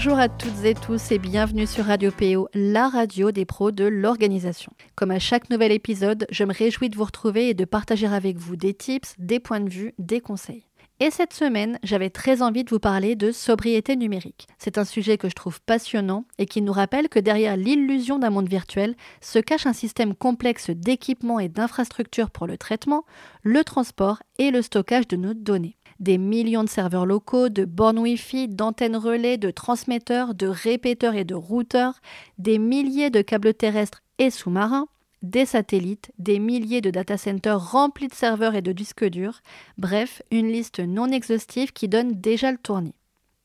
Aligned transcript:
Bonjour 0.00 0.20
à 0.20 0.28
toutes 0.28 0.64
et 0.64 0.74
tous 0.74 1.10
et 1.10 1.18
bienvenue 1.18 1.66
sur 1.66 1.86
Radio 1.86 2.12
PO, 2.12 2.48
la 2.54 2.88
radio 2.88 3.32
des 3.32 3.44
pros 3.44 3.72
de 3.72 3.82
l'organisation. 3.82 4.70
Comme 4.94 5.10
à 5.10 5.18
chaque 5.18 5.50
nouvel 5.50 5.72
épisode, 5.72 6.24
je 6.30 6.44
me 6.44 6.52
réjouis 6.52 6.88
de 6.88 6.94
vous 6.94 7.02
retrouver 7.02 7.48
et 7.48 7.54
de 7.54 7.64
partager 7.64 8.06
avec 8.06 8.36
vous 8.36 8.54
des 8.54 8.74
tips, 8.74 9.16
des 9.18 9.40
points 9.40 9.58
de 9.58 9.68
vue, 9.68 9.94
des 9.98 10.20
conseils. 10.20 10.68
Et 11.00 11.10
cette 11.10 11.32
semaine, 11.32 11.80
j'avais 11.82 12.10
très 12.10 12.42
envie 12.42 12.62
de 12.62 12.70
vous 12.70 12.78
parler 12.78 13.16
de 13.16 13.32
sobriété 13.32 13.96
numérique. 13.96 14.46
C'est 14.58 14.78
un 14.78 14.84
sujet 14.84 15.18
que 15.18 15.28
je 15.28 15.34
trouve 15.34 15.60
passionnant 15.62 16.26
et 16.38 16.46
qui 16.46 16.62
nous 16.62 16.72
rappelle 16.72 17.08
que 17.08 17.18
derrière 17.18 17.56
l'illusion 17.56 18.20
d'un 18.20 18.30
monde 18.30 18.48
virtuel 18.48 18.94
se 19.20 19.40
cache 19.40 19.66
un 19.66 19.72
système 19.72 20.14
complexe 20.14 20.70
d'équipements 20.70 21.40
et 21.40 21.48
d'infrastructures 21.48 22.30
pour 22.30 22.46
le 22.46 22.56
traitement, 22.56 23.04
le 23.42 23.64
transport 23.64 24.22
et 24.38 24.52
le 24.52 24.62
stockage 24.62 25.08
de 25.08 25.16
nos 25.16 25.34
données 25.34 25.76
des 26.00 26.18
millions 26.18 26.64
de 26.64 26.68
serveurs 26.68 27.06
locaux, 27.06 27.48
de 27.48 27.64
bornes 27.64 27.98
Wi-Fi, 27.98 28.48
d'antennes 28.48 28.96
relais, 28.96 29.36
de 29.36 29.50
transmetteurs, 29.50 30.34
de 30.34 30.46
répéteurs 30.46 31.14
et 31.14 31.24
de 31.24 31.34
routeurs, 31.34 32.00
des 32.38 32.58
milliers 32.58 33.10
de 33.10 33.22
câbles 33.22 33.54
terrestres 33.54 34.02
et 34.18 34.30
sous-marins, 34.30 34.88
des 35.22 35.46
satellites, 35.46 36.12
des 36.18 36.38
milliers 36.38 36.80
de 36.80 36.90
data 36.90 37.16
centers 37.16 37.72
remplis 37.72 38.08
de 38.08 38.14
serveurs 38.14 38.54
et 38.54 38.62
de 38.62 38.72
disques 38.72 39.04
durs, 39.04 39.40
bref, 39.76 40.22
une 40.30 40.48
liste 40.48 40.80
non 40.80 41.10
exhaustive 41.10 41.72
qui 41.72 41.88
donne 41.88 42.12
déjà 42.12 42.52
le 42.52 42.58
tournis. 42.58 42.94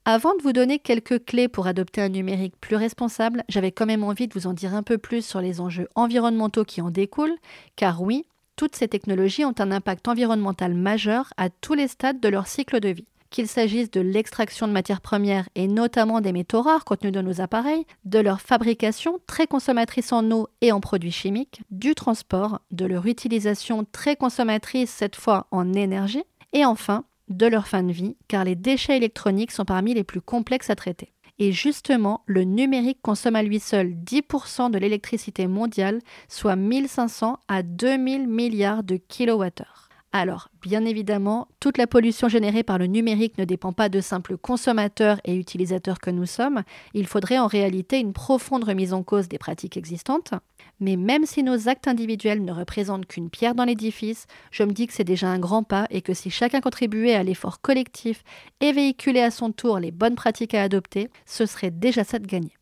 Avant 0.06 0.36
de 0.36 0.42
vous 0.42 0.52
donner 0.52 0.80
quelques 0.80 1.24
clés 1.24 1.48
pour 1.48 1.66
adopter 1.66 2.02
un 2.02 2.10
numérique 2.10 2.56
plus 2.60 2.76
responsable, 2.76 3.44
j'avais 3.48 3.72
quand 3.72 3.86
même 3.86 4.04
envie 4.04 4.28
de 4.28 4.34
vous 4.34 4.48
en 4.48 4.54
dire 4.54 4.76
un 4.76 4.84
peu 4.84 4.98
plus 4.98 5.26
sur 5.26 5.40
les 5.40 5.62
enjeux 5.62 5.88
environnementaux 5.96 6.66
qui 6.66 6.82
en 6.82 6.92
découlent, 6.92 7.38
car 7.78 8.02
oui, 8.02 8.26
toutes 8.56 8.76
ces 8.76 8.88
technologies 8.88 9.46
ont 9.46 9.56
un 9.60 9.72
impact 9.72 10.08
environnemental 10.08 10.74
majeur 10.74 11.34
à 11.38 11.50
tous 11.50 11.74
les 11.74 11.88
stades 11.88 12.20
de 12.20 12.30
leur 12.30 12.48
cycle 12.48 12.80
de 12.80 12.90
vie. 12.90 13.08
Qu'il 13.30 13.48
s'agisse 13.48 13.90
de 13.90 14.00
l'extraction 14.00 14.68
de 14.68 14.74
matières 14.74 15.02
premières 15.02 15.50
et 15.56 15.68
notamment 15.68 16.22
des 16.22 16.32
métaux 16.32 16.62
rares 16.62 16.86
contenus 16.86 17.12
dans 17.12 17.24
nos 17.24 17.42
appareils, 17.42 17.86
de 18.06 18.20
leur 18.20 18.42
fabrication 18.42 19.20
très 19.26 19.48
consommatrice 19.48 20.12
en 20.14 20.30
eau 20.30 20.48
et 20.62 20.72
en 20.72 20.80
produits 20.80 21.12
chimiques, 21.12 21.62
du 21.72 21.96
transport, 21.96 22.60
de 22.70 22.86
leur 22.86 23.08
utilisation 23.08 23.88
très 23.92 24.16
consommatrice 24.16 24.92
cette 24.92 25.16
fois 25.16 25.48
en 25.50 25.74
énergie, 25.74 26.24
et 26.54 26.64
enfin 26.64 27.06
de 27.30 27.48
leur 27.48 27.68
fin 27.68 27.82
de 27.82 27.92
vie, 27.92 28.16
car 28.28 28.44
les 28.44 28.56
déchets 28.56 28.98
électroniques 28.98 29.52
sont 29.52 29.66
parmi 29.66 29.96
les 29.96 30.04
plus 30.04 30.22
complexes 30.22 30.70
à 30.70 30.76
traiter. 30.76 31.12
Et 31.40 31.52
justement, 31.52 32.22
le 32.26 32.44
numérique 32.44 33.02
consomme 33.02 33.36
à 33.36 33.44
lui 33.44 33.60
seul 33.60 33.94
10% 33.94 34.70
de 34.72 34.78
l'électricité 34.78 35.48
mondiale, 35.48 36.00
soit 36.30 36.56
1500 36.56 37.40
à 37.48 37.64
2000 37.64 38.28
milliards 38.28 38.84
de 38.84 38.98
kilowattheures. 38.98 39.90
Alors, 40.16 40.50
bien 40.62 40.86
évidemment, 40.86 41.48
toute 41.60 41.80
la 41.80 41.88
pollution 41.88 42.30
générée 42.30 42.62
par 42.62 42.78
le 42.78 42.86
numérique 42.86 43.40
ne 43.40 43.46
dépend 43.46 43.74
pas 43.74 43.90
de 43.90 44.00
simples 44.00 44.38
consommateurs 44.38 45.20
et 45.26 45.36
utilisateurs 45.36 45.98
que 45.98 46.12
nous 46.12 46.28
sommes, 46.28 46.62
il 46.94 47.08
faudrait 47.08 47.40
en 47.40 47.48
réalité 47.48 48.00
une 48.00 48.14
profonde 48.14 48.64
remise 48.64 48.94
en 48.94 49.02
cause 49.02 49.28
des 49.28 49.40
pratiques 49.40 49.76
existantes. 49.76 50.36
Mais 50.80 50.98
même 50.98 51.26
si 51.26 51.42
nos 51.42 51.68
actes 51.68 51.88
individuels 51.88 52.46
ne 52.46 52.52
représentent 52.52 53.08
qu'une 53.08 53.32
pierre 53.32 53.56
dans 53.56 53.64
l'édifice, 53.66 54.28
je 54.52 54.62
me 54.62 54.72
dis 54.72 54.86
que 54.86 54.94
c'est 54.94 55.04
déjà 55.04 55.30
un 55.30 55.40
grand 55.40 55.64
pas 55.64 55.88
et 55.90 56.04
que 56.04 56.14
si 56.14 56.30
chacun 56.30 56.62
contribuait 56.62 57.16
à 57.16 57.24
l'effort 57.24 57.60
collectif 57.60 58.24
et 58.62 58.72
véhiculait 58.72 59.24
à 59.24 59.32
son 59.32 59.52
tour 59.52 59.80
les 59.80 59.92
bonnes 59.92 60.16
pratiques 60.16 60.54
à 60.54 60.62
adopter, 60.62 61.10
ce 61.26 61.48
serait 61.48 61.72
déjà 61.72 62.04
ça 62.04 62.20
de 62.20 62.28
gagner. 62.28 62.54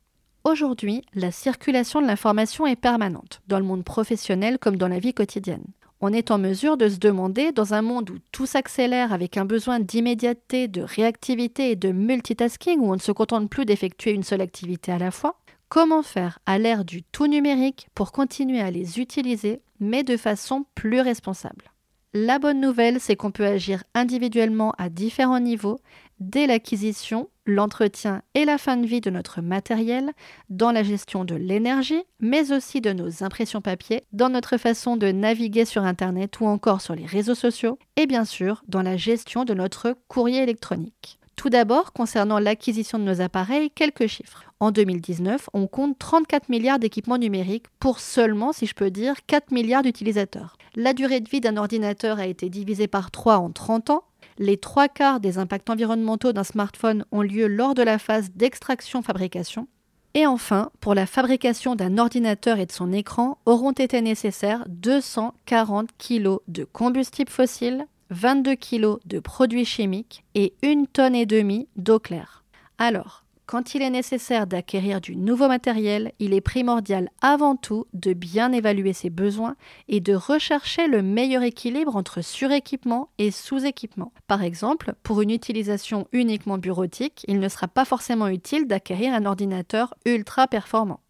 Aujourd'hui, 0.46 1.02
la 1.14 1.31
circulation 1.31 2.02
de 2.02 2.08
l'information 2.08 2.66
est 2.66 2.78
permanente, 2.78 3.42
dans 3.47 3.59
le 3.59 3.66
monde 3.66 3.84
professionnel 3.84 4.58
comme 4.58 4.78
dans 4.78 4.88
la 4.88 5.00
vie 5.00 5.14
quotidienne 5.14 5.66
on 6.02 6.12
est 6.12 6.32
en 6.32 6.38
mesure 6.38 6.78
de 6.78 6.90
se 6.90 6.98
demander, 6.98 7.52
dans 7.52 7.74
un 7.74 7.82
monde 7.82 8.10
où 8.10 8.18
tout 8.32 8.46
s'accélère 8.46 9.14
avec 9.14 9.38
un 9.38 9.46
besoin 9.46 9.80
d'immédiateté, 9.80 10.68
de 10.68 10.82
réactivité 10.82 11.72
et 11.72 11.76
de 11.76 11.92
multitasking, 11.92 12.80
où 12.80 12.92
on 12.92 12.96
ne 12.96 13.00
se 13.00 13.12
contente 13.12 13.50
plus 13.50 13.66
d'effectuer 13.66 14.12
une 14.12 14.24
seule 14.24 14.42
activité 14.42 14.92
à 14.92 14.98
la 14.98 15.12
fois, 15.12 15.40
comment 15.70 16.04
faire 16.04 16.40
à 16.46 16.58
l'ère 16.58 16.86
du 16.86 17.04
tout 17.04 17.28
numérique 17.28 17.88
pour 17.96 18.12
continuer 18.12 18.62
à 18.62 18.72
les 18.72 19.00
utiliser, 19.00 19.62
mais 19.80 20.04
de 20.04 20.18
façon 20.18 20.66
plus 20.76 21.02
responsable? 21.02 21.71
La 22.14 22.40
bonne 22.40 22.60
nouvelle, 22.60 23.00
c'est 23.00 23.16
qu'on 23.16 23.32
peut 23.32 23.46
agir 23.46 23.86
individuellement 23.94 24.74
à 24.78 24.90
différents 24.90 25.40
niveaux, 25.40 25.80
dès 26.20 26.46
l'acquisition, 26.46 27.30
l'entretien 27.46 28.22
et 28.36 28.44
la 28.44 28.58
fin 28.58 28.76
de 28.76 28.86
vie 28.86 29.00
de 29.00 29.10
notre 29.10 29.42
matériel, 29.42 30.12
dans 30.50 30.74
la 30.74 30.84
gestion 30.84 31.24
de 31.24 31.36
l'énergie, 31.36 32.04
mais 32.20 32.52
aussi 32.52 32.82
de 32.82 32.92
nos 32.92 33.24
impressions 33.24 33.62
papier, 33.62 34.04
dans 34.12 34.28
notre 34.28 34.58
façon 34.58 34.98
de 34.98 35.08
naviguer 35.08 35.64
sur 35.64 35.84
Internet 35.84 36.42
ou 36.42 36.48
encore 36.48 36.82
sur 36.82 36.96
les 36.96 37.06
réseaux 37.06 37.34
sociaux, 37.34 37.80
et 37.96 38.08
bien 38.08 38.26
sûr 38.26 38.62
dans 38.68 38.82
la 38.82 38.98
gestion 38.98 39.46
de 39.46 39.54
notre 39.54 39.96
courrier 40.10 40.44
électronique. 40.44 41.18
Tout 41.38 41.50
d'abord, 41.50 41.94
concernant 41.94 42.40
l'acquisition 42.40 43.00
de 43.00 43.06
nos 43.06 43.22
appareils, 43.22 43.72
quelques 43.72 44.08
chiffres. 44.08 44.51
En 44.62 44.70
2019, 44.70 45.50
on 45.54 45.66
compte 45.66 45.98
34 45.98 46.50
milliards 46.50 46.78
d'équipements 46.78 47.18
numériques 47.18 47.66
pour 47.80 48.00
seulement, 48.00 48.54
si 48.54 48.68
je 48.68 48.76
peux 48.76 48.92
dire, 48.92 49.16
4 49.26 49.50
milliards 49.52 49.82
d'utilisateurs. 49.82 50.56
La 50.76 50.94
durée 50.94 51.20
de 51.20 51.28
vie 51.28 51.42
d'un 51.42 51.58
ordinateur 51.58 52.20
a 52.20 52.28
été 52.28 52.48
divisée 52.48 52.86
par 52.88 53.10
3 53.10 53.38
en 53.38 53.50
30 53.50 53.90
ans. 53.90 54.04
Les 54.38 54.58
trois 54.58 54.88
quarts 54.88 55.20
des 55.20 55.40
impacts 55.40 55.72
environnementaux 55.72 56.32
d'un 56.32 56.44
smartphone 56.44 57.06
ont 57.12 57.24
lieu 57.24 57.48
lors 57.48 57.74
de 57.74 57.82
la 57.82 57.98
phase 57.98 58.30
d'extraction-fabrication. 58.36 59.68
Et 60.14 60.28
enfin, 60.28 60.70
pour 60.80 60.94
la 60.94 61.08
fabrication 61.08 61.76
d'un 61.76 61.98
ordinateur 61.98 62.60
et 62.60 62.68
de 62.68 62.72
son 62.72 62.94
écran, 62.94 63.40
auront 63.48 63.72
été 63.72 64.00
nécessaires 64.00 64.64
240 64.68 65.90
kg 65.98 66.38
de 66.48 66.66
combustible 66.66 67.32
fossile, 67.32 67.88
22 68.12 68.56
kg 68.58 68.98
de 69.06 69.20
produits 69.20 69.66
chimiques 69.66 70.24
et 70.36 70.54
une 70.62 70.86
tonne 70.86 71.16
et 71.16 71.26
demie 71.26 71.68
d'eau 71.78 71.98
claire. 71.98 72.44
Alors, 72.78 73.22
quand 73.52 73.76
il 73.76 73.82
est 73.82 73.90
nécessaire 73.90 74.48
d'acquérir 74.48 75.02
du 75.02 75.18
nouveau 75.18 75.50
matériel, 75.50 76.14
il 76.20 76.34
est 76.34 76.40
primordial 76.40 77.10
avant 77.20 77.58
tout 77.58 77.86
de 77.92 78.14
bien 78.14 78.54
évaluer 78.54 78.94
ses 78.94 79.10
besoins 79.10 79.58
et 79.90 80.00
de 80.00 80.16
rechercher 80.16 80.88
le 80.88 81.02
meilleur 81.02 81.44
équilibre 81.44 81.98
entre 81.98 82.22
suréquipement 82.22 83.10
et 83.18 83.30
sous-équipement. 83.30 84.14
Par 84.28 84.42
exemple, 84.42 84.94
pour 85.04 85.22
une 85.22 85.32
utilisation 85.32 86.08
uniquement 86.14 86.58
bureautique, 86.58 87.26
il 87.28 87.42
ne 87.42 87.50
sera 87.50 87.68
pas 87.68 87.84
forcément 87.84 88.30
utile 88.30 88.68
d'acquérir 88.68 89.14
un 89.14 89.26
ordinateur 89.26 89.96
ultra 90.06 90.48
performant. 90.48 91.02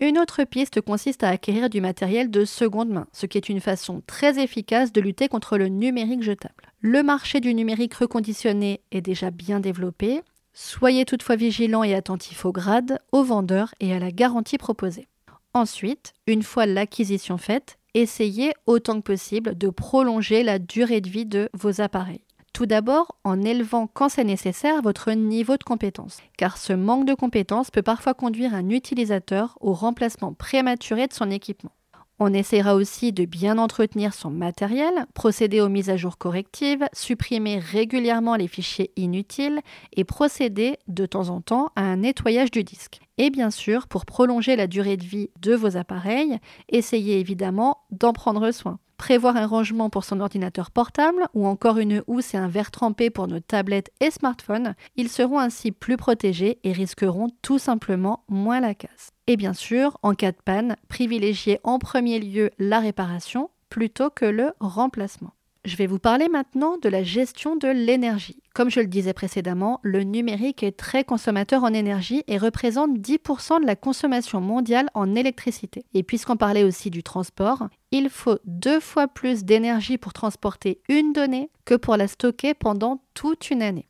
Une 0.00 0.18
autre 0.18 0.44
piste 0.44 0.80
consiste 0.80 1.22
à 1.22 1.28
acquérir 1.28 1.68
du 1.68 1.82
matériel 1.82 2.30
de 2.30 2.46
seconde 2.46 2.88
main, 2.88 3.08
ce 3.12 3.26
qui 3.26 3.36
est 3.36 3.50
une 3.50 3.60
façon 3.60 4.02
très 4.06 4.42
efficace 4.42 4.90
de 4.90 5.02
lutter 5.02 5.28
contre 5.28 5.58
le 5.58 5.68
numérique 5.68 6.22
jetable. 6.22 6.72
Le 6.80 7.02
marché 7.02 7.40
du 7.40 7.52
numérique 7.52 7.92
reconditionné 7.92 8.80
est 8.90 9.02
déjà 9.02 9.30
bien 9.30 9.60
développé, 9.60 10.22
Soyez 10.52 11.04
toutefois 11.04 11.36
vigilant 11.36 11.82
et 11.82 11.94
attentif 11.94 12.44
au 12.44 12.52
grade, 12.52 12.98
aux 13.12 13.22
vendeurs 13.22 13.74
et 13.80 13.92
à 13.92 13.98
la 13.98 14.10
garantie 14.10 14.58
proposée. 14.58 15.08
Ensuite, 15.54 16.14
une 16.26 16.42
fois 16.42 16.66
l'acquisition 16.66 17.38
faite, 17.38 17.78
essayez 17.94 18.52
autant 18.66 18.96
que 19.00 19.06
possible 19.06 19.56
de 19.56 19.68
prolonger 19.68 20.42
la 20.42 20.58
durée 20.58 21.00
de 21.00 21.08
vie 21.08 21.26
de 21.26 21.48
vos 21.54 21.80
appareils. 21.80 22.24
Tout 22.52 22.66
d'abord 22.66 23.16
en 23.24 23.42
élevant 23.42 23.86
quand 23.86 24.08
c'est 24.08 24.24
nécessaire 24.24 24.82
votre 24.82 25.12
niveau 25.12 25.56
de 25.56 25.64
compétence, 25.64 26.18
car 26.36 26.56
ce 26.56 26.72
manque 26.72 27.06
de 27.06 27.14
compétence 27.14 27.70
peut 27.70 27.82
parfois 27.82 28.14
conduire 28.14 28.54
un 28.54 28.68
utilisateur 28.70 29.56
au 29.60 29.72
remplacement 29.72 30.34
prématuré 30.34 31.06
de 31.06 31.12
son 31.12 31.30
équipement. 31.30 31.72
On 32.22 32.34
essaiera 32.34 32.74
aussi 32.74 33.12
de 33.14 33.24
bien 33.24 33.56
entretenir 33.56 34.12
son 34.12 34.30
matériel, 34.30 35.06
procéder 35.14 35.62
aux 35.62 35.70
mises 35.70 35.88
à 35.88 35.96
jour 35.96 36.18
correctives, 36.18 36.86
supprimer 36.92 37.58
régulièrement 37.58 38.36
les 38.36 38.46
fichiers 38.46 38.92
inutiles 38.96 39.60
et 39.96 40.04
procéder 40.04 40.76
de 40.86 41.06
temps 41.06 41.30
en 41.30 41.40
temps 41.40 41.70
à 41.76 41.80
un 41.80 41.96
nettoyage 41.96 42.50
du 42.50 42.62
disque. 42.62 43.00
Et 43.16 43.30
bien 43.30 43.50
sûr, 43.50 43.88
pour 43.88 44.04
prolonger 44.04 44.54
la 44.54 44.66
durée 44.66 44.98
de 44.98 45.04
vie 45.04 45.30
de 45.40 45.54
vos 45.54 45.78
appareils, 45.78 46.36
essayez 46.68 47.18
évidemment 47.18 47.78
d'en 47.90 48.12
prendre 48.12 48.50
soin 48.50 48.78
prévoir 49.00 49.38
un 49.38 49.46
rangement 49.46 49.88
pour 49.88 50.04
son 50.04 50.20
ordinateur 50.20 50.70
portable 50.70 51.26
ou 51.32 51.46
encore 51.46 51.78
une 51.78 52.02
housse 52.06 52.34
et 52.34 52.36
un 52.36 52.48
verre 52.48 52.70
trempé 52.70 53.08
pour 53.08 53.28
nos 53.28 53.40
tablettes 53.40 53.90
et 54.00 54.10
smartphones, 54.10 54.74
ils 54.94 55.08
seront 55.08 55.38
ainsi 55.38 55.72
plus 55.72 55.96
protégés 55.96 56.58
et 56.64 56.72
risqueront 56.72 57.28
tout 57.40 57.58
simplement 57.58 58.24
moins 58.28 58.60
la 58.60 58.74
casse. 58.74 59.12
Et 59.26 59.38
bien 59.38 59.54
sûr, 59.54 59.96
en 60.02 60.14
cas 60.14 60.32
de 60.32 60.36
panne, 60.44 60.76
privilégiez 60.88 61.60
en 61.64 61.78
premier 61.78 62.20
lieu 62.20 62.50
la 62.58 62.78
réparation 62.78 63.48
plutôt 63.70 64.10
que 64.10 64.26
le 64.26 64.52
remplacement. 64.60 65.32
Je 65.64 65.76
vais 65.76 65.86
vous 65.86 65.98
parler 65.98 66.28
maintenant 66.28 66.76
de 66.76 66.90
la 66.90 67.02
gestion 67.02 67.56
de 67.56 67.68
l'énergie. 67.68 68.39
Comme 68.54 68.70
je 68.70 68.80
le 68.80 68.86
disais 68.86 69.12
précédemment, 69.12 69.78
le 69.82 70.02
numérique 70.02 70.64
est 70.64 70.76
très 70.76 71.04
consommateur 71.04 71.62
en 71.62 71.72
énergie 71.72 72.24
et 72.26 72.36
représente 72.36 72.98
10% 72.98 73.60
de 73.60 73.66
la 73.66 73.76
consommation 73.76 74.40
mondiale 74.40 74.88
en 74.94 75.14
électricité. 75.14 75.84
Et 75.94 76.02
puisqu'on 76.02 76.36
parlait 76.36 76.64
aussi 76.64 76.90
du 76.90 77.04
transport, 77.04 77.68
il 77.92 78.10
faut 78.10 78.38
deux 78.44 78.80
fois 78.80 79.06
plus 79.06 79.44
d'énergie 79.44 79.98
pour 79.98 80.12
transporter 80.12 80.80
une 80.88 81.12
donnée 81.12 81.50
que 81.64 81.76
pour 81.76 81.96
la 81.96 82.08
stocker 82.08 82.54
pendant 82.54 83.02
toute 83.14 83.50
une 83.50 83.62
année. 83.62 83.88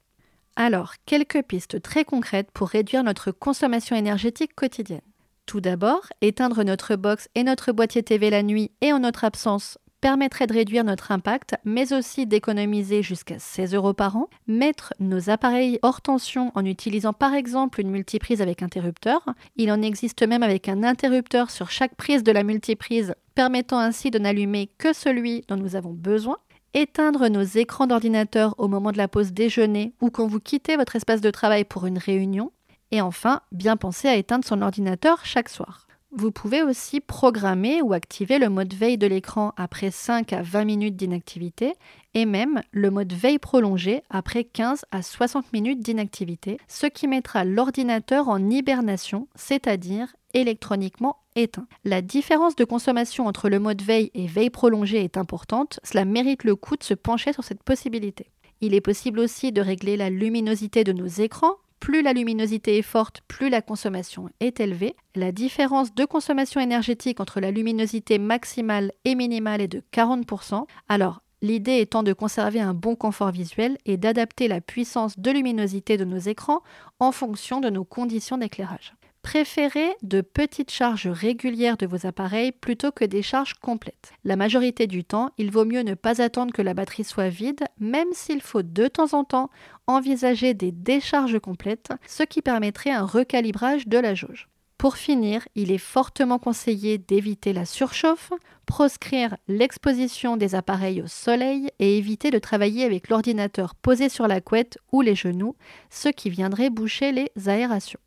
Alors, 0.57 0.95
quelques 1.06 1.43
pistes 1.43 1.81
très 1.81 2.05
concrètes 2.05 2.51
pour 2.53 2.69
réduire 2.69 3.03
notre 3.03 3.31
consommation 3.31 3.97
énergétique 3.97 4.55
quotidienne. 4.55 5.01
Tout 5.47 5.63
d'abord, 5.63 6.03
éteindre 6.21 6.65
notre 6.65 6.97
box 6.97 7.29
et 7.35 7.45
notre 7.45 7.73
boîtier 7.73 8.03
TV 8.03 8.29
la 8.29 8.43
nuit 8.43 8.71
et 8.83 8.93
en 8.93 9.01
notre 9.01 9.25
absence 9.25 9.79
permettrait 10.00 10.47
de 10.47 10.55
réduire 10.55 10.85
notre 10.85 11.12
impact, 11.12 11.56
mais 11.64 11.93
aussi 11.93 12.26
d'économiser 12.26 13.02
jusqu'à 13.02 13.38
16 13.38 13.75
euros 13.75 13.93
par 13.93 14.17
an, 14.17 14.29
mettre 14.47 14.94
nos 14.99 15.31
appareils 15.31 15.79
hors 15.82 16.00
tension 16.00 16.52
en 16.55 16.64
utilisant 16.64 17.12
par 17.12 17.35
exemple 17.35 17.81
une 17.81 17.91
multiprise 17.91 18.43
avec 18.43 18.62
interrupteur. 18.62 19.25
Il 19.56 19.70
en 19.70 19.82
existe 19.82 20.26
même 20.26 20.43
avec 20.43 20.69
un 20.69 20.82
interrupteur 20.82 21.50
sur 21.50 21.70
chaque 21.70 21.94
prise 21.94 22.23
de 22.23 22.32
la 22.32 22.43
multiprise, 22.43 23.14
permettant 23.35 23.79
ainsi 23.79 24.11
de 24.11 24.19
n'allumer 24.19 24.70
que 24.79 24.93
celui 24.93 25.43
dont 25.49 25.56
nous 25.56 25.76
avons 25.76 25.93
besoin. 25.93 26.38
Éteindre 26.73 27.29
nos 27.29 27.43
écrans 27.43 27.87
d'ordinateur 27.87 28.55
au 28.58 28.69
moment 28.69 28.93
de 28.93 28.99
la 28.99 29.08
pause 29.08 29.32
déjeuner 29.32 29.93
ou 30.00 30.11
quand 30.11 30.26
vous 30.26 30.38
quittez 30.38 30.76
votre 30.76 30.94
espace 30.94 31.20
de 31.20 31.31
travail 31.31 31.64
pour 31.64 31.87
une 31.87 31.99
réunion. 31.99 32.53
Et 32.93 33.00
enfin, 33.00 33.41
bien 33.53 33.76
penser 33.76 34.08
à 34.08 34.17
éteindre 34.17 34.44
son 34.44 34.62
ordinateur 34.62 35.25
chaque 35.25 35.49
soir. 35.49 35.87
Vous 36.12 36.33
pouvez 36.33 36.65
aussi 36.65 36.99
programmer 36.99 37.81
ou 37.83 37.93
activer 37.93 38.41
le 38.41 38.49
mode 38.49 38.75
veille 38.75 38.99
de 38.99 39.07
l'écran 39.07 39.53
après 39.57 39.93
5 39.93 40.33
à 40.33 40.43
20 40.43 40.65
minutes 40.65 40.97
d'inactivité 40.97 41.75
et 42.15 42.27
même 42.27 42.62
le 42.73 42.91
mode 42.91 43.12
veille 43.12 43.39
prolongé 43.39 44.03
après 44.11 44.43
15 44.43 44.87
à 44.91 45.03
60 45.03 45.53
minutes 45.53 45.79
d'inactivité, 45.79 46.59
ce 46.67 46.87
qui 46.87 47.07
mettra 47.07 47.45
l'ordinateur 47.45 48.29
en 48.29 48.51
hibernation, 48.51 49.29
c'est-à-dire 49.37 50.09
électroniquement 50.35 51.19
éteint. 51.37 51.69
La 51.85 52.03
différence 52.03 52.56
de 52.56 52.65
consommation 52.65 53.29
entre 53.29 53.49
le 53.49 53.61
mode 53.61 53.83
veille 53.83 54.11
et 54.15 54.27
veille 54.27 54.51
prolongée 54.51 55.05
est 55.05 55.17
importante, 55.17 55.79
cela 55.85 56.05
mérite 56.05 56.43
le 56.43 56.56
coup 56.56 56.77
de 56.77 56.83
se 56.83 56.95
pencher 56.95 57.33
sur 57.33 57.45
cette 57.45 57.63
possibilité. 57.63 58.27
Il 58.61 58.75
est 58.75 58.81
possible 58.81 59.21
aussi 59.21 59.53
de 59.53 59.61
régler 59.61 59.97
la 59.97 60.11
luminosité 60.11 60.83
de 60.83 60.93
nos 60.93 61.06
écrans 61.06 61.55
plus 61.81 62.03
la 62.03 62.12
luminosité 62.12 62.79
est 62.79 62.82
forte, 62.82 63.23
plus 63.27 63.49
la 63.49 63.62
consommation 63.62 64.29
est 64.38 64.61
élevée. 64.61 64.94
La 65.15 65.32
différence 65.32 65.94
de 65.94 66.05
consommation 66.05 66.61
énergétique 66.61 67.21
entre 67.21 67.41
la 67.41 67.50
luminosité 67.50 68.19
maximale 68.19 68.93
et 69.05 69.15
minimale 69.15 69.62
est 69.62 69.69
de 69.69 69.82
40%. 69.93 70.67
Alors, 70.88 71.23
l'idée 71.43 71.79
étant 71.79 72.03
de 72.03 72.12
conserver 72.12 72.61
un 72.61 72.75
bon 72.75 72.94
confort 72.94 73.31
visuel 73.31 73.79
et 73.87 73.97
d'adapter 73.97 74.47
la 74.47 74.61
puissance 74.61 75.19
de 75.19 75.31
luminosité 75.31 75.97
de 75.97 76.05
nos 76.05 76.19
écrans 76.19 76.61
en 76.99 77.12
fonction 77.12 77.61
de 77.61 77.71
nos 77.71 77.85
conditions 77.85 78.38
d'éclairage. 78.38 78.93
Préférez 79.22 79.94
de 80.02 80.22
petites 80.22 80.70
charges 80.70 81.06
régulières 81.06 81.76
de 81.76 81.87
vos 81.87 82.06
appareils 82.06 82.52
plutôt 82.52 82.90
que 82.90 83.05
des 83.05 83.22
charges 83.22 83.55
complètes. 83.55 84.12
La 84.25 84.34
majorité 84.34 84.87
du 84.87 85.05
temps, 85.05 85.31
il 85.37 85.50
vaut 85.50 85.67
mieux 85.67 85.82
ne 85.82 85.94
pas 85.94 86.22
attendre 86.22 86.52
que 86.52 86.62
la 86.62 86.75
batterie 86.75 87.05
soit 87.05 87.28
vide, 87.28 87.64
même 87.78 88.08
s'il 88.12 88.40
faut 88.40 88.62
de 88.62 88.88
temps 88.88 89.12
en 89.12 89.25
temps 89.25 89.50
envisager 89.87 90.55
des 90.55 90.72
décharges 90.72 91.38
complètes, 91.38 91.90
ce 92.06 92.22
qui 92.22 92.40
permettrait 92.40 92.90
un 92.90 93.05
recalibrage 93.05 93.87
de 93.87 93.99
la 93.99 94.14
jauge. 94.14 94.49
Pour 94.78 94.96
finir, 94.96 95.46
il 95.55 95.70
est 95.70 95.76
fortement 95.76 96.38
conseillé 96.38 96.96
d'éviter 96.96 97.52
la 97.52 97.67
surchauffe, 97.67 98.32
proscrire 98.64 99.37
l'exposition 99.46 100.38
des 100.38 100.55
appareils 100.55 101.02
au 101.02 101.06
soleil 101.06 101.69
et 101.78 101.99
éviter 101.99 102.31
de 102.31 102.38
travailler 102.38 102.84
avec 102.84 103.11
l'ordinateur 103.11 103.75
posé 103.75 104.08
sur 104.08 104.26
la 104.26 104.40
couette 104.40 104.78
ou 104.90 105.02
les 105.02 105.14
genoux, 105.14 105.55
ce 105.90 106.08
qui 106.08 106.31
viendrait 106.31 106.70
boucher 106.70 107.12
les 107.12 107.31
aérations. 107.46 108.00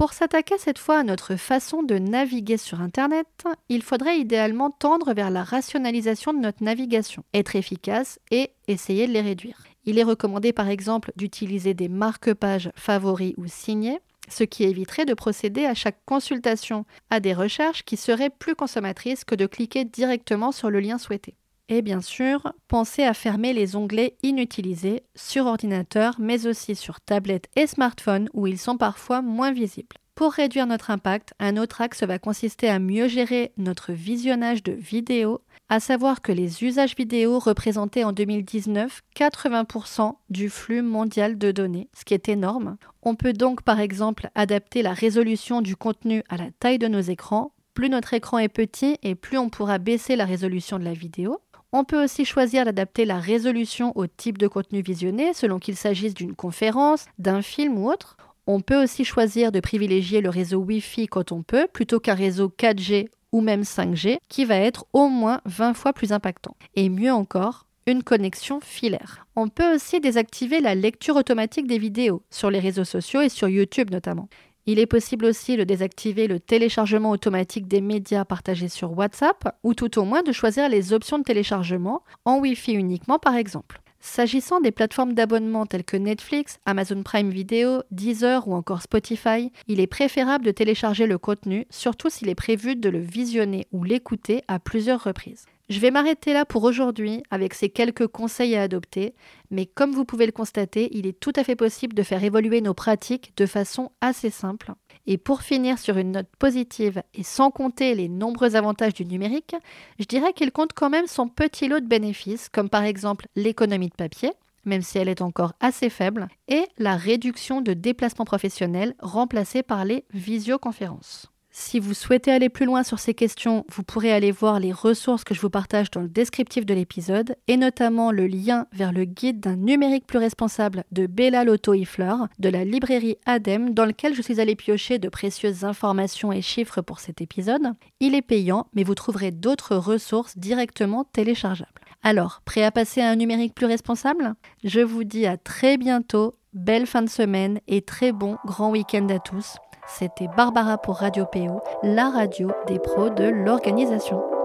Pour 0.00 0.14
s'attaquer 0.14 0.56
cette 0.56 0.78
fois 0.78 1.00
à 1.00 1.02
notre 1.02 1.36
façon 1.36 1.82
de 1.82 1.98
naviguer 1.98 2.56
sur 2.56 2.80
Internet, 2.80 3.26
il 3.68 3.82
faudrait 3.82 4.18
idéalement 4.18 4.70
tendre 4.70 5.12
vers 5.12 5.28
la 5.28 5.44
rationalisation 5.44 6.32
de 6.32 6.38
notre 6.38 6.64
navigation, 6.64 7.22
être 7.34 7.54
efficace 7.54 8.18
et 8.30 8.48
essayer 8.66 9.06
de 9.06 9.12
les 9.12 9.20
réduire. 9.20 9.58
Il 9.84 9.98
est 9.98 10.02
recommandé 10.02 10.54
par 10.54 10.70
exemple 10.70 11.12
d'utiliser 11.16 11.74
des 11.74 11.90
marque-pages 11.90 12.70
favoris 12.76 13.34
ou 13.36 13.46
signés, 13.46 14.00
ce 14.30 14.42
qui 14.42 14.64
éviterait 14.64 15.04
de 15.04 15.12
procéder 15.12 15.66
à 15.66 15.74
chaque 15.74 16.02
consultation 16.06 16.86
à 17.10 17.20
des 17.20 17.34
recherches 17.34 17.82
qui 17.82 17.98
seraient 17.98 18.30
plus 18.30 18.54
consommatrices 18.54 19.26
que 19.26 19.34
de 19.34 19.44
cliquer 19.44 19.84
directement 19.84 20.50
sur 20.50 20.70
le 20.70 20.80
lien 20.80 20.96
souhaité. 20.96 21.36
Et 21.72 21.82
bien 21.82 22.00
sûr, 22.00 22.52
pensez 22.66 23.04
à 23.04 23.14
fermer 23.14 23.52
les 23.52 23.76
onglets 23.76 24.16
inutilisés 24.24 25.04
sur 25.14 25.46
ordinateur, 25.46 26.16
mais 26.18 26.48
aussi 26.48 26.74
sur 26.74 27.00
tablette 27.00 27.46
et 27.54 27.68
smartphone 27.68 28.28
où 28.34 28.48
ils 28.48 28.58
sont 28.58 28.76
parfois 28.76 29.22
moins 29.22 29.52
visibles. 29.52 29.96
Pour 30.16 30.32
réduire 30.32 30.66
notre 30.66 30.90
impact, 30.90 31.32
un 31.38 31.56
autre 31.56 31.80
axe 31.80 32.02
va 32.02 32.18
consister 32.18 32.68
à 32.68 32.80
mieux 32.80 33.06
gérer 33.06 33.52
notre 33.56 33.92
visionnage 33.92 34.64
de 34.64 34.72
vidéos, 34.72 35.42
à 35.68 35.78
savoir 35.78 36.22
que 36.22 36.32
les 36.32 36.64
usages 36.64 36.96
vidéo 36.96 37.38
représentaient 37.38 38.02
en 38.02 38.12
2019 38.12 39.00
80% 39.14 40.14
du 40.28 40.50
flux 40.50 40.82
mondial 40.82 41.38
de 41.38 41.52
données, 41.52 41.88
ce 41.96 42.04
qui 42.04 42.14
est 42.14 42.28
énorme. 42.28 42.78
On 43.02 43.14
peut 43.14 43.32
donc 43.32 43.62
par 43.62 43.78
exemple 43.78 44.28
adapter 44.34 44.82
la 44.82 44.92
résolution 44.92 45.62
du 45.62 45.76
contenu 45.76 46.24
à 46.28 46.36
la 46.36 46.50
taille 46.58 46.80
de 46.80 46.88
nos 46.88 47.00
écrans. 47.00 47.52
Plus 47.74 47.88
notre 47.88 48.12
écran 48.12 48.38
est 48.38 48.48
petit 48.48 48.98
et 49.04 49.14
plus 49.14 49.38
on 49.38 49.48
pourra 49.48 49.78
baisser 49.78 50.16
la 50.16 50.24
résolution 50.24 50.80
de 50.80 50.84
la 50.84 50.94
vidéo. 50.94 51.38
On 51.72 51.84
peut 51.84 52.02
aussi 52.02 52.24
choisir 52.24 52.64
d'adapter 52.64 53.04
la 53.04 53.20
résolution 53.20 53.92
au 53.96 54.08
type 54.08 54.38
de 54.38 54.48
contenu 54.48 54.82
visionné 54.82 55.32
selon 55.32 55.60
qu'il 55.60 55.76
s'agisse 55.76 56.14
d'une 56.14 56.34
conférence, 56.34 57.06
d'un 57.18 57.42
film 57.42 57.78
ou 57.78 57.88
autre. 57.88 58.16
On 58.48 58.60
peut 58.60 58.82
aussi 58.82 59.04
choisir 59.04 59.52
de 59.52 59.60
privilégier 59.60 60.20
le 60.20 60.30
réseau 60.30 60.58
Wi-Fi 60.58 61.06
quand 61.06 61.30
on 61.30 61.42
peut 61.42 61.68
plutôt 61.72 62.00
qu'un 62.00 62.14
réseau 62.14 62.48
4G 62.48 63.08
ou 63.30 63.40
même 63.40 63.62
5G 63.62 64.18
qui 64.28 64.44
va 64.44 64.56
être 64.56 64.86
au 64.92 65.08
moins 65.08 65.40
20 65.44 65.74
fois 65.74 65.92
plus 65.92 66.12
impactant. 66.12 66.56
Et 66.74 66.88
mieux 66.88 67.12
encore, 67.12 67.66
une 67.86 68.02
connexion 68.02 68.58
filaire. 68.60 69.26
On 69.36 69.48
peut 69.48 69.74
aussi 69.74 70.00
désactiver 70.00 70.60
la 70.60 70.74
lecture 70.74 71.14
automatique 71.14 71.68
des 71.68 71.78
vidéos 71.78 72.22
sur 72.30 72.50
les 72.50 72.58
réseaux 72.58 72.84
sociaux 72.84 73.20
et 73.20 73.28
sur 73.28 73.48
YouTube 73.48 73.90
notamment. 73.90 74.28
Il 74.66 74.78
est 74.78 74.86
possible 74.86 75.24
aussi 75.24 75.56
de 75.56 75.64
désactiver 75.64 76.26
le 76.26 76.38
téléchargement 76.38 77.10
automatique 77.10 77.66
des 77.66 77.80
médias 77.80 78.24
partagés 78.24 78.68
sur 78.68 78.96
WhatsApp 78.96 79.56
ou 79.62 79.74
tout 79.74 79.98
au 79.98 80.04
moins 80.04 80.22
de 80.22 80.32
choisir 80.32 80.68
les 80.68 80.92
options 80.92 81.18
de 81.18 81.24
téléchargement 81.24 82.02
en 82.24 82.38
Wi-Fi 82.38 82.72
uniquement 82.72 83.18
par 83.18 83.36
exemple. 83.36 83.80
S'agissant 84.02 84.60
des 84.60 84.70
plateformes 84.70 85.12
d'abonnement 85.12 85.66
telles 85.66 85.84
que 85.84 85.96
Netflix, 85.96 86.58
Amazon 86.64 87.02
Prime 87.02 87.30
Video, 87.30 87.82
Deezer 87.90 88.48
ou 88.48 88.54
encore 88.54 88.80
Spotify, 88.80 89.52
il 89.68 89.78
est 89.78 89.86
préférable 89.86 90.44
de 90.44 90.50
télécharger 90.50 91.06
le 91.06 91.18
contenu, 91.18 91.66
surtout 91.68 92.08
s'il 92.08 92.30
est 92.30 92.34
prévu 92.34 92.76
de 92.76 92.88
le 92.88 92.98
visionner 92.98 93.66
ou 93.72 93.84
l'écouter 93.84 94.42
à 94.48 94.58
plusieurs 94.58 95.04
reprises. 95.04 95.44
Je 95.70 95.78
vais 95.78 95.92
m'arrêter 95.92 96.32
là 96.32 96.44
pour 96.44 96.64
aujourd'hui 96.64 97.22
avec 97.30 97.54
ces 97.54 97.68
quelques 97.68 98.08
conseils 98.08 98.56
à 98.56 98.62
adopter, 98.62 99.14
mais 99.52 99.66
comme 99.66 99.92
vous 99.92 100.04
pouvez 100.04 100.26
le 100.26 100.32
constater, 100.32 100.88
il 100.90 101.06
est 101.06 101.20
tout 101.20 101.32
à 101.36 101.44
fait 101.44 101.54
possible 101.54 101.94
de 101.94 102.02
faire 102.02 102.24
évoluer 102.24 102.60
nos 102.60 102.74
pratiques 102.74 103.32
de 103.36 103.46
façon 103.46 103.92
assez 104.00 104.30
simple. 104.30 104.72
Et 105.06 105.16
pour 105.16 105.42
finir 105.42 105.78
sur 105.78 105.96
une 105.96 106.10
note 106.10 106.26
positive 106.40 107.04
et 107.14 107.22
sans 107.22 107.52
compter 107.52 107.94
les 107.94 108.08
nombreux 108.08 108.56
avantages 108.56 108.94
du 108.94 109.04
numérique, 109.04 109.54
je 110.00 110.06
dirais 110.06 110.32
qu'il 110.32 110.50
compte 110.50 110.72
quand 110.74 110.90
même 110.90 111.06
son 111.06 111.28
petit 111.28 111.68
lot 111.68 111.78
de 111.78 111.86
bénéfices, 111.86 112.48
comme 112.48 112.68
par 112.68 112.82
exemple 112.82 113.26
l'économie 113.36 113.90
de 113.90 113.94
papier, 113.94 114.32
même 114.64 114.82
si 114.82 114.98
elle 114.98 115.08
est 115.08 115.22
encore 115.22 115.52
assez 115.60 115.88
faible, 115.88 116.26
et 116.48 116.64
la 116.78 116.96
réduction 116.96 117.60
de 117.60 117.74
déplacements 117.74 118.24
professionnels 118.24 118.96
remplacés 118.98 119.62
par 119.62 119.84
les 119.84 120.04
visioconférences. 120.12 121.30
Si 121.62 121.78
vous 121.78 121.92
souhaitez 121.92 122.32
aller 122.32 122.48
plus 122.48 122.64
loin 122.64 122.82
sur 122.82 122.98
ces 122.98 123.12
questions, 123.12 123.66
vous 123.68 123.82
pourrez 123.82 124.10
aller 124.10 124.32
voir 124.32 124.58
les 124.58 124.72
ressources 124.72 125.24
que 125.24 125.34
je 125.34 125.42
vous 125.42 125.50
partage 125.50 125.90
dans 125.90 126.00
le 126.00 126.08
descriptif 126.08 126.64
de 126.64 126.72
l'épisode, 126.72 127.36
et 127.48 127.58
notamment 127.58 128.12
le 128.12 128.26
lien 128.26 128.66
vers 128.72 128.92
le 128.92 129.04
guide 129.04 129.40
d'un 129.40 129.56
numérique 129.56 130.06
plus 130.06 130.18
responsable 130.18 130.84
de 130.90 131.06
Bella 131.06 131.44
Lotto 131.44 131.74
Fleur 131.84 132.28
de 132.38 132.48
la 132.48 132.64
librairie 132.64 133.18
ADEM, 133.26 133.74
dans 133.74 133.84
lequel 133.84 134.14
je 134.14 134.22
suis 134.22 134.40
allée 134.40 134.56
piocher 134.56 134.98
de 134.98 135.10
précieuses 135.10 135.64
informations 135.64 136.32
et 136.32 136.40
chiffres 136.40 136.80
pour 136.80 136.98
cet 136.98 137.20
épisode. 137.20 137.74
Il 138.00 138.14
est 138.14 138.22
payant, 138.22 138.66
mais 138.72 138.82
vous 138.82 138.94
trouverez 138.94 139.30
d'autres 139.30 139.76
ressources 139.76 140.38
directement 140.38 141.04
téléchargeables. 141.04 141.68
Alors, 142.02 142.40
prêt 142.46 142.64
à 142.64 142.72
passer 142.72 143.02
à 143.02 143.10
un 143.10 143.16
numérique 143.16 143.54
plus 143.54 143.66
responsable? 143.66 144.34
Je 144.64 144.80
vous 144.80 145.04
dis 145.04 145.26
à 145.26 145.36
très 145.36 145.76
bientôt, 145.76 146.36
belle 146.54 146.86
fin 146.86 147.02
de 147.02 147.10
semaine 147.10 147.60
et 147.68 147.82
très 147.82 148.12
bon 148.12 148.38
grand 148.46 148.70
week-end 148.70 149.06
à 149.10 149.18
tous. 149.18 149.56
C'était 149.98 150.28
Barbara 150.28 150.78
pour 150.78 150.96
Radio 150.96 151.26
PO, 151.26 151.60
la 151.82 152.10
radio 152.10 152.50
des 152.66 152.78
pros 152.78 153.10
de 153.10 153.24
l'organisation. 153.24 154.39